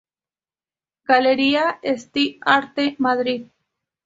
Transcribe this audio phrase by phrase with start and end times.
[1.03, 3.45] Galería Esti-Arte, Madrid.